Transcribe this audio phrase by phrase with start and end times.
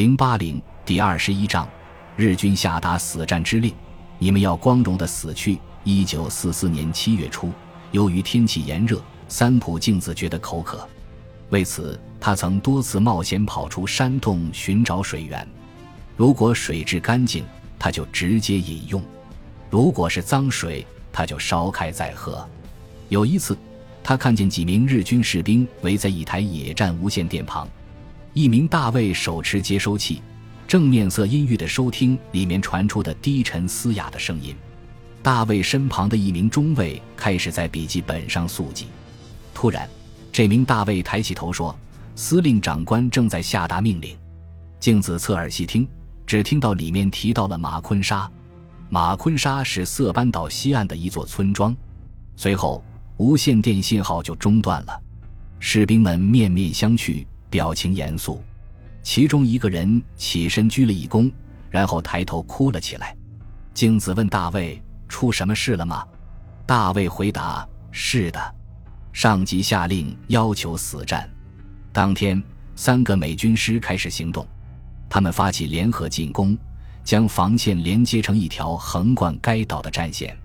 [0.00, 1.68] 零八零第二十一章，
[2.16, 3.70] 日军下达死战之令，
[4.18, 5.58] 你们要光荣的死去。
[5.84, 7.52] 一九四四年七月初，
[7.90, 10.88] 由于天气炎热，三浦镜子觉得口渴，
[11.50, 15.46] 为此他曾多次冒险跑出山洞寻找水源。
[16.16, 17.44] 如果水质干净，
[17.78, 19.02] 他就直接饮用；
[19.68, 22.48] 如果是脏水，他就烧开再喝。
[23.10, 23.54] 有一次，
[24.02, 27.68] 他看见几名日军士兵围在一台野战无线电旁，
[28.32, 30.22] 一名大卫手持接收器，
[30.68, 34.54] 正面色阴郁地收听里面传出的低沉嘶哑的声音。
[35.22, 38.86] 大卫身旁的一名中尉开始在笔记本上速记。
[39.52, 39.88] 突然，
[40.32, 41.76] 这名大卫抬起头说
[42.14, 44.16] ：“司令长官正在下达命令。”
[44.78, 45.86] 镜子侧耳细听，
[46.24, 48.30] 只听到里面提到了马昆沙。
[48.88, 51.76] 马昆沙是色班岛西岸的一座村庄。
[52.36, 52.82] 随后，
[53.18, 54.98] 无线电信号就中断了。
[55.58, 58.42] 士兵们面面相觑，表情严肃。
[59.02, 61.30] 其中一个人起身鞠了一躬，
[61.68, 63.14] 然后抬头哭了起来。
[63.74, 64.80] 镜子问大卫。
[65.12, 66.06] 出什么事了吗？
[66.64, 68.54] 大卫回答：“是的，
[69.12, 71.28] 上级下令要求死战。”
[71.92, 72.40] 当天，
[72.76, 74.46] 三个美军师开始行动，
[75.08, 76.56] 他们发起联合进攻，
[77.02, 80.38] 将防线连接成一条横贯该岛的战线。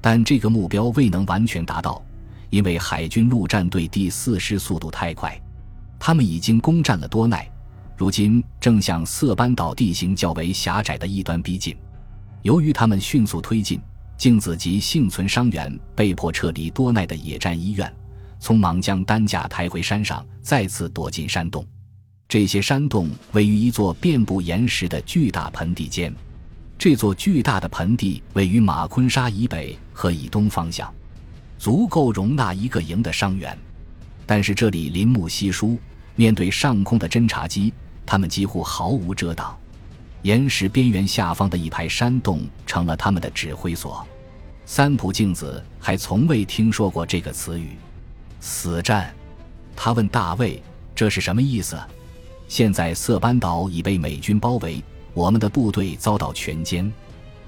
[0.00, 2.02] 但这个目标未能完全达到，
[2.50, 5.40] 因为海军陆战队第四师速度太快，
[6.00, 7.48] 他们已经攻占了多奈，
[7.96, 11.76] 如今正向色班岛地形较为狭窄的一端逼近。
[12.42, 13.80] 由于他们迅速推进。
[14.16, 17.90] 镜子及幸存伤员被迫撤离多奈的野战医院，
[18.38, 21.66] 匆忙将担架抬回山上，再次躲进山洞。
[22.28, 26.14] 这些山洞位于一座遍布岩石的巨大盆地间。
[26.76, 30.92] 这座巨大的盆地位于马昆沙以北和以东方向，
[31.58, 33.56] 足够容纳一个营的伤员。
[34.26, 35.78] 但是这里林木稀疏，
[36.20, 37.72] 面对上空的侦察机，
[38.04, 39.56] 他们几乎毫无遮挡。
[40.20, 44.06] 岩石边缘下方的一排山洞成了他们的指挥所。
[44.66, 47.70] 三浦镜子还从未听说过这个词语
[48.38, 49.10] “死战”。
[49.74, 50.62] 他问大卫
[50.94, 51.80] ：“这是什么意思？”
[52.48, 54.84] 现在色班岛已被美军包围，
[55.14, 56.92] 我们的部队遭到全歼，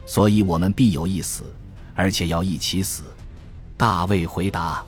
[0.07, 1.45] 所以我们必有一死，
[1.95, 3.03] 而且要一起死。
[3.77, 4.83] 大卫回答。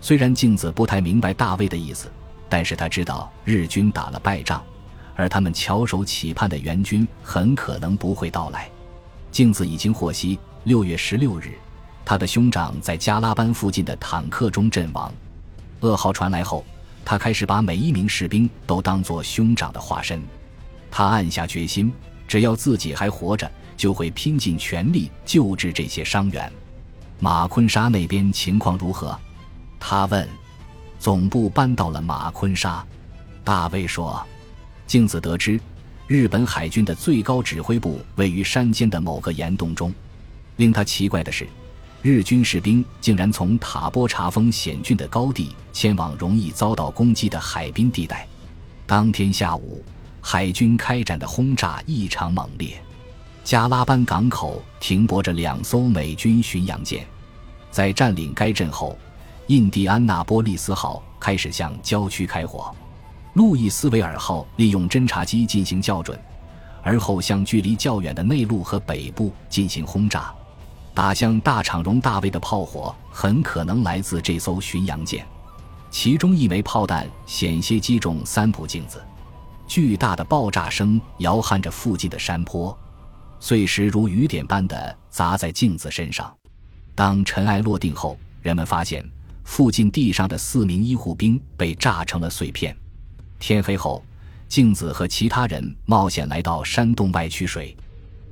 [0.00, 2.08] 虽然镜子不太明白大卫的意思，
[2.48, 4.62] 但是他知道日军打了败仗。
[5.18, 8.68] 而他们翘首企盼的援军很可能不会到来。
[9.30, 11.54] 镜子已经获悉，六月十六日，
[12.04, 15.10] 他的兄长在加拉班附近的坦克中阵亡。
[15.80, 16.62] 噩耗传来后，
[17.02, 20.22] 他开始把每一名士兵都当作兄长的化身。
[20.90, 21.90] 他暗下决心，
[22.28, 26.52] 只要自己还活着，就会拼尽全力救治这些伤员。
[27.20, 29.18] 马昆沙那边情况如何？
[29.80, 30.28] 他问。
[30.98, 32.84] 总部搬到了马昆沙。
[33.44, 34.24] 大卫说。
[34.86, 35.58] 镜子得知，
[36.06, 39.92] 日本海军的最高指挥部位于山间的某个岩洞中。
[40.54, 41.44] 令他奇怪的是，
[42.02, 48.28] 日军士兵竟然从塔波查峰险峻的高地迁往容易遭到攻击的海滨地带。
[48.86, 49.84] 当天下午，
[50.20, 52.80] 海军开展的轰炸异常猛烈。
[53.42, 57.04] 加拉班港口停泊着两艘美军巡洋舰。
[57.72, 58.96] 在占领该镇后，
[59.48, 62.74] 印第安纳波利斯号开始向郊区开火。
[63.34, 66.18] 路易斯维尔号利用侦察机进行校准，
[66.82, 70.34] 而后向距离较远的内陆和北部进行轰炸。
[70.92, 75.24] 打向大场容大卫的炮火很可能来自这艘巡洋舰，
[75.90, 79.00] 其中一枚炮弹险些击中三浦镜子。
[79.68, 82.76] 巨大的爆炸声摇撼着附近的山坡，
[83.38, 86.34] 碎石如雨点般的砸在镜子身上。
[86.96, 89.04] 当尘埃落定后，人们发现
[89.46, 92.76] 附近地上的四名医护兵被炸成了碎片。
[93.38, 94.04] 天黑后，
[94.48, 97.74] 镜子和其他人冒险来到山洞外取水。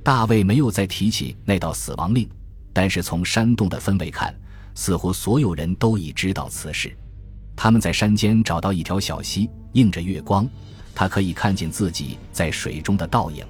[0.03, 2.29] 大卫没有再提起那道死亡令，
[2.73, 4.35] 但是从山洞的氛围看，
[4.75, 6.95] 似乎所有人都已知道此事。
[7.55, 10.47] 他们在山间找到一条小溪，映着月光，
[10.93, 13.43] 他可以看见自己在水中的倒影。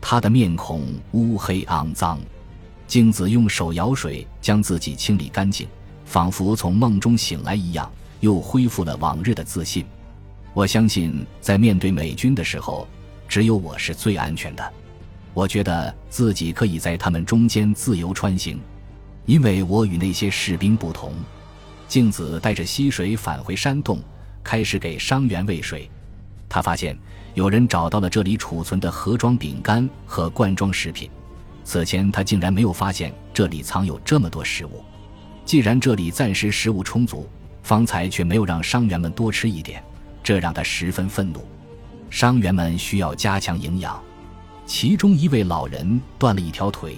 [0.00, 0.82] 他的面孔
[1.12, 2.18] 乌黑肮脏，
[2.86, 5.68] 镜子用手舀水将自己清理干净，
[6.06, 9.84] 仿佛从梦中醒来一样，又恢复了往日的自信。
[10.54, 12.88] 我相信，在面对美军的时候，
[13.28, 14.72] 只有我是最安全的。
[15.34, 18.58] 我觉得自己可以在他们中间自由穿行，
[19.26, 21.12] 因为我与那些士兵不同。
[21.86, 24.00] 镜子带着溪水返回山洞，
[24.42, 25.90] 开始给伤员喂水。
[26.48, 26.96] 他发现
[27.34, 31.10] 有人找到了这里储存的盒装饼干和罐装食品。
[31.64, 34.82] 此前他竟然没有发现这里藏有这么多食物。
[35.46, 37.26] 既然这里暂时食物充足，
[37.62, 39.82] 方才却没有让伤员们多吃一点。
[40.22, 41.46] 这让他十分愤怒。
[42.10, 44.02] 伤员们需要加强营养。
[44.66, 46.96] 其中一位老人断了一条腿，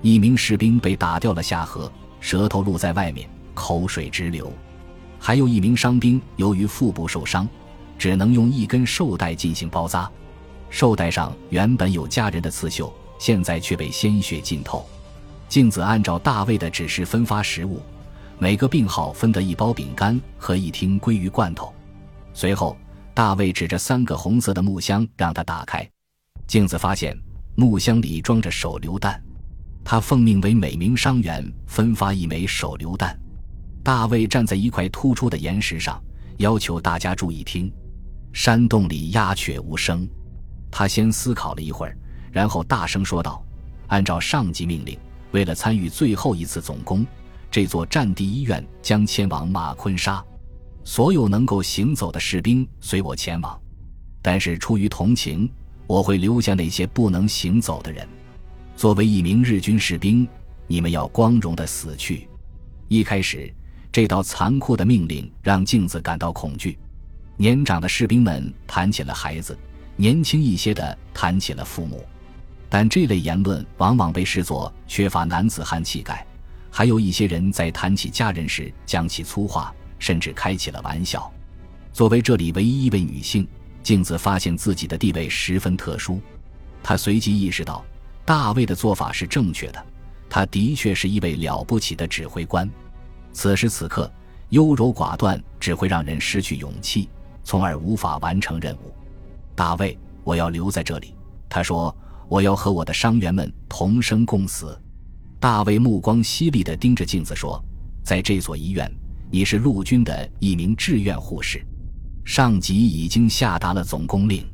[0.00, 1.90] 一名士兵被打掉了下颌，
[2.20, 4.52] 舌头露在外面，口水直流。
[5.18, 7.48] 还有一名伤兵由于腹部受伤，
[7.98, 10.08] 只能用一根绶带进行包扎。
[10.70, 14.86] 绶带上原本有家人的刺绣，现在却被鲜血浸透。
[15.52, 17.82] 镜子按照大卫的指示分发食物，
[18.38, 21.70] 每个病号分得一包饼干和一听鲑鱼罐头。
[22.32, 22.74] 随后，
[23.12, 25.86] 大卫指着三个红色的木箱让他打开。
[26.46, 27.14] 镜子发现
[27.54, 29.22] 木箱里装着手榴弹，
[29.84, 33.14] 他奉命为每名伤员分发一枚手榴弹。
[33.84, 36.02] 大卫站在一块突出的岩石上，
[36.38, 37.70] 要求大家注意听。
[38.32, 40.08] 山洞里鸦雀无声。
[40.70, 41.94] 他先思考了一会儿，
[42.30, 43.44] 然后大声说道
[43.88, 44.98] ：“按照上级命令，
[45.32, 47.04] 为了参与最后一次总攻，
[47.50, 50.24] 这座战地医院将迁往马昆沙。
[50.84, 53.60] 所有能够行走的士兵随我前往，
[54.22, 55.50] 但是出于同情。”
[55.84, 58.08] 我会留下那些不能行走的人。
[58.76, 60.26] 作为一名日军士兵，
[60.66, 62.26] 你们要光荣的死去。
[62.88, 63.52] 一开始，
[63.90, 66.78] 这道残酷的命令让镜子感到恐惧。
[67.36, 69.58] 年长的士兵们谈起了孩子，
[69.96, 72.02] 年轻一些的谈起了父母，
[72.74, 76.26] 但这类言论往往被视作缺乏男子汉气概。
[76.70, 81.30] 还有一些人在谈起家人时讲起粗话，甚至开起了玩笑。
[81.92, 83.46] 作为这里唯一一位女性。
[83.82, 86.18] 镜子发现自己的地位十分特殊，
[86.82, 87.84] 她随即意识到
[88.24, 89.84] 大卫的做法是正确的。
[90.30, 92.70] 他的确是一位了不起的指挥官。
[93.34, 94.10] 此时此刻，
[94.48, 97.06] 优柔寡断只会让人失去勇气，
[97.44, 98.94] 从而无法完成任务。
[99.54, 101.14] 大卫，我要留在这里。
[101.50, 101.94] 他说
[102.32, 104.80] ：“我要和我的伤员们同生共死。”
[105.38, 107.62] 大卫目光犀利地盯着镜子说
[108.02, 108.90] ：“在这所医院，
[109.30, 111.62] 你是陆军的一名志愿护士。”
[112.24, 114.46] 上级已经下达了总攻令，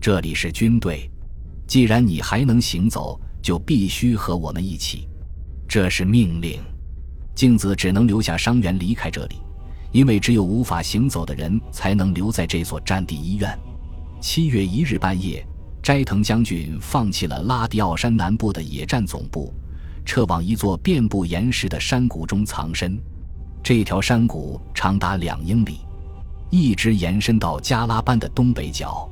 [0.00, 1.10] 这里是军队。
[1.66, 5.08] 既然你还能行走，就必须和我们一起。
[5.66, 6.60] 这是命令。
[7.34, 9.40] 镜子只能留下伤员离开这里，
[9.90, 13.58] 因为只有无法行走的人才能留在这所战地医院。
[14.20, 15.44] 七月一日半夜，
[15.88, 19.54] 斋藤将军放弃了拉迪奥山南部的野战总部，
[20.04, 23.00] 撤往一座遍布岩石的山谷中藏身。
[23.62, 25.78] 这条山谷长达两英里。
[26.50, 29.08] 一直延伸到加拉班的东北角，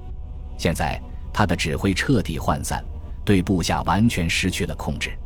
[0.58, 1.00] 现在
[1.32, 2.84] 他的指挥彻底涣散，
[3.24, 5.16] 对部下完全失去了控制。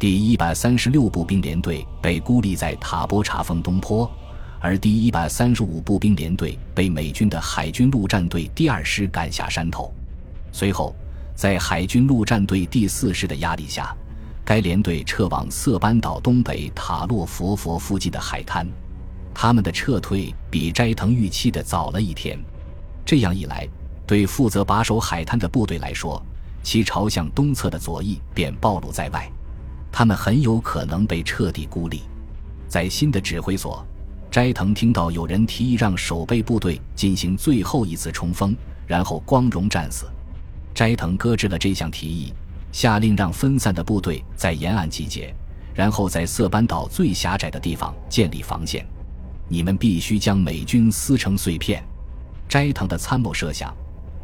[0.00, 4.10] 第一百三十六步兵联队被孤立在塔波查峰东坡，
[4.58, 9.94] 而第一百三十五步兵联队被美军的海军陆战队第二师赶下山头。
[10.52, 10.94] 随后，
[11.34, 13.94] 在海军陆战队第四师的压力下，
[14.44, 18.66] 该连队撤往色班岛东北塔洛佛佛附近的海滩。
[19.34, 22.38] 他们的撤退比斋藤预期的早了一天，
[23.04, 23.68] 这样一来，
[24.04, 26.20] 对负责把守海滩的部队来说，
[26.62, 29.30] 其朝向东侧的左翼便暴露在外，
[29.92, 32.02] 他们很有可能被彻底孤立。
[32.66, 33.86] 在新的指挥所，
[34.28, 38.56] 斋藤听到有人提议让守备部队进行最后一次冲锋，
[38.88, 40.06] 然后光荣战死。
[40.78, 42.32] 斋藤搁置了这项提议，
[42.70, 45.34] 下令让分散的部队在沿岸集结，
[45.74, 48.86] 然后在色班岛最狭窄的地方建立防线。
[49.48, 51.82] 你们必须将美军撕成碎片。
[52.48, 53.76] 斋藤的参谋设想，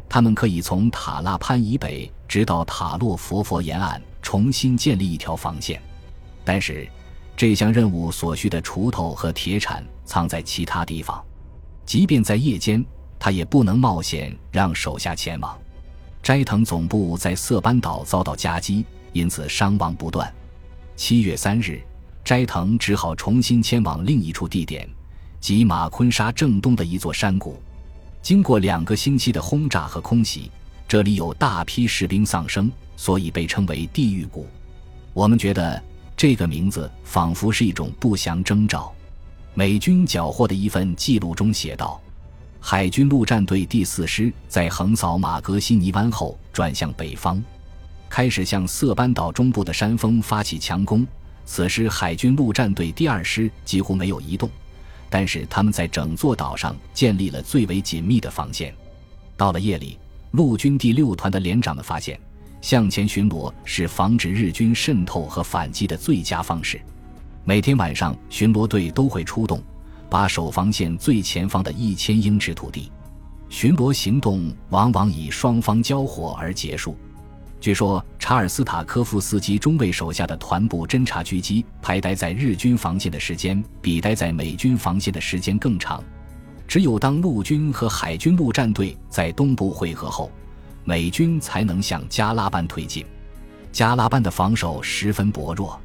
[0.07, 5.81] 他们可以从塔拉潘以北直到塔洛佛佛沿岸重新建立一条防线。
[6.45, 6.87] 但是，
[7.35, 11.21] 这项任务所需的锄头和铁铲藏在其他地方，
[11.85, 12.81] 即便在夜间，
[13.19, 15.53] 他也不能冒险让手下前往。
[16.25, 20.33] 斋藤总部在色班岛遭到夹击，因此伤亡不断。
[20.95, 21.79] 七月三日，
[22.23, 24.89] 斋藤只好重新迁往另一处地点。
[25.39, 27.61] 即马昆沙正东的一座山谷，
[28.23, 30.49] 经过两个星期的轰炸和空袭，
[30.87, 34.47] 这里有大批士兵丧生，所以被称为“地狱谷”。
[35.13, 35.79] 我们觉得
[36.17, 38.91] 这个名字仿佛是一种不祥征兆。
[39.53, 42.01] 美军缴获的一份记录中写道
[42.67, 47.39] ：“海军陆战队第四师在横扫马格西尼湾后，转向北方，
[48.09, 51.05] 开始向色班岛中部的山峰发起强攻。
[51.45, 54.49] 此时，海军陆战队第二师几乎没有移动。”
[55.11, 58.73] 但是他们在整座岛上建立了最为紧密的防线。
[59.37, 59.99] 到了夜里，
[60.31, 62.19] 陆军第六团的连长们发现，
[62.61, 66.81] 向前巡逻是防止日军渗透和反击的最佳方式。
[67.43, 69.61] 每天晚上，巡逻队都会出动，
[70.15, 72.89] 把守防线最前方的一千英尺土地。
[73.49, 76.97] 巡逻行动往往以双方交火而结束。
[77.59, 86.01] 据说，查尔斯塔科夫斯基中尉手下的团部侦察狙击排待在日军防线的时间，比待在美军防线的时间更长。
[86.65, 90.31] 只有当陆军和海军陆战队在东部会合后，
[90.85, 93.05] 美军才能向加拉班推进。
[93.69, 95.77] 加拉班的防守十分薄弱。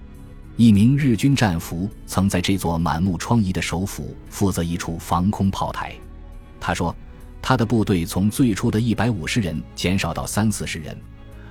[0.60, 5.94] 一名日军战俘曾在这座满目疮痍的首府负责一处防空炮台。
[6.60, 6.94] 他说，
[7.40, 10.94] 他的部队从最初的一百五十人减少到三四十人，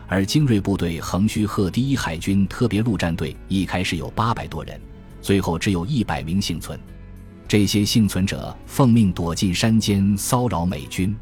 [0.08, 4.80] 而精锐部队横须贺第一海军特别陆战队一开始有八百多人，
[5.24, 6.80] 最后只有一百名幸存。
[7.48, 11.16] 这些幸存者奉命躲进山间骚扰美军。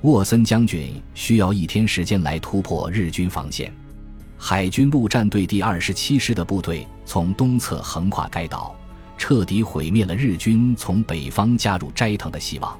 [0.00, 3.72] 沃森将军需要一天时间来突破日军防线。
[4.42, 8.74] 海军陆战队第二十七师的部队从东侧横跨该岛，
[9.18, 12.76] 彻底毁灭了日军从北方加入斋藤的希望。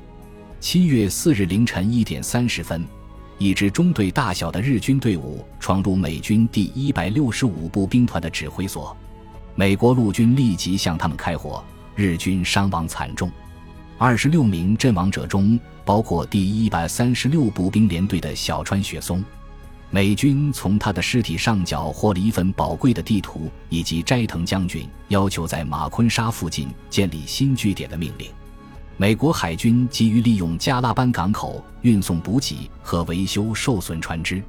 [0.59, 2.83] 七月四日凌晨一点三十分，
[3.37, 8.97] 一支中队大小的日军队伍闯入美军第一百六十五步兵团的指挥所，
[9.55, 11.62] 美国陆军立即向他们开火，
[11.95, 13.31] 日军伤亡惨重。
[13.99, 19.23] 二十六名阵亡者中包括第一百三十六步兵连队的小川雪松。
[19.93, 28.31] 美军从他的尸体上缴获了一份宝贵的地图，以及斋藤将军要求在马昆沙附近建立新据点的命令。
[28.97, 34.41] 美国海军急于利用加拉班港口运送补给和维修受损船只。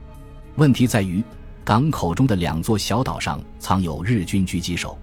[0.57, 1.23] 问题在于，
[1.63, 4.95] 港口中的两座小岛上藏有日军狙击手。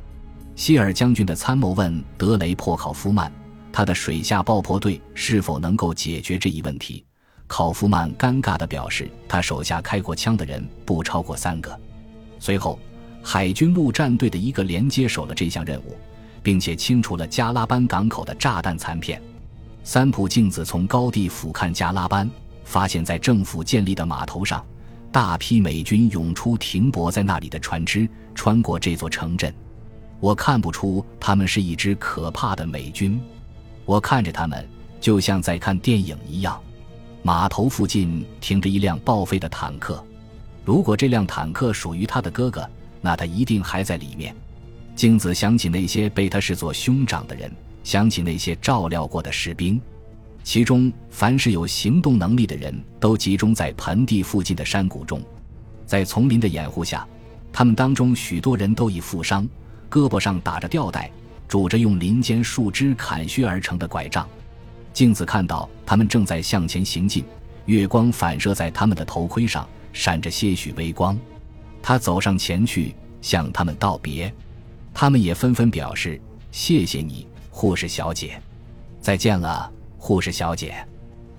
[0.54, 3.33] 希尔将军的参谋问德雷珀考夫曼，
[3.73, 7.04] 他的水下爆破队是否能够解决这一问题。
[7.48, 11.76] 考夫曼尴尬地表示，他手下开过枪的人不超过三个。
[12.38, 12.78] 随后，
[13.22, 15.96] 海军陆战队的一个连接手了这项任务，
[16.42, 19.20] 并且清除了加拉班港口的炸弹残片。
[19.82, 22.30] 三浦镜子从高地俯瞰加拉班，
[22.64, 24.64] 发现在政府建立的码头上，
[25.10, 29.52] 大批美军涌出停泊在那里的船只，穿过这座城镇。
[30.20, 33.18] 我看不出他们是一支可怕的美军，
[33.86, 34.68] 我看着他们
[35.00, 36.60] 就像在看电影一样。
[37.28, 40.02] 码头附近停着一辆报废的坦克，
[40.64, 42.66] 如果这辆坦克属于他的哥哥，
[43.02, 44.35] 那他一定还在里面。
[44.97, 47.54] 镜子想起那些被他视作兄长的人，
[47.85, 49.78] 想起那些照料过的士兵，
[50.42, 55.20] 其中凡是有行动能力的人都集中在盆地附近的山谷中，
[55.85, 57.06] 在丛林的掩护下，
[57.52, 59.47] 他们当中许多人都已负伤，
[59.90, 61.11] 胳膊上打着吊带，
[61.47, 64.26] 拄着用林间树枝砍削而成的拐杖。
[64.98, 67.24] 镜子看到他们正在向前行进，
[67.66, 71.16] 月光反射在他们的头盔上，闪着些许微光。
[71.80, 74.34] 他走上前去向他们道别，
[74.92, 78.42] 他们也纷纷表示谢谢你，护士小姐。
[79.00, 80.74] 再见了，护士小姐。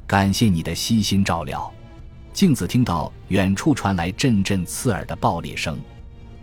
[0.07, 1.69] 感谢你的悉心照料。
[2.31, 5.77] 镜子听到远处传来阵阵刺耳的爆裂声，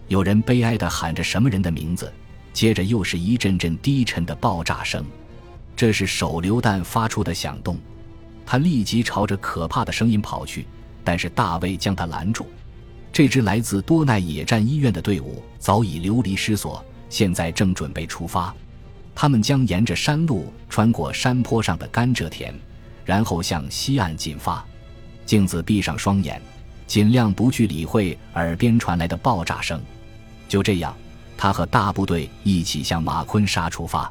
[0.08, 2.12] 有人悲哀地喊着什么人的名字，
[2.52, 5.02] 接着又是一阵阵低沉的爆炸声。
[5.76, 7.78] 这是手榴弹发出的响动，
[8.46, 10.66] 他立即朝着可怕的声音跑去，
[11.04, 12.46] 但是大卫将他拦住。
[13.12, 18.54] 这支来自多奈野战医院的队伍早已流离失所，现在正准备出发。
[19.14, 22.54] 他们将沿着山路穿过山坡上的甘蔗田，
[23.04, 24.64] 然后向西岸进发。
[25.24, 26.40] 镜子闭上双眼，
[26.86, 29.80] 尽量不去理会耳边传来的爆炸声。
[30.48, 30.94] 就这样，
[31.36, 34.10] 他和大部队一起向马昆沙出发。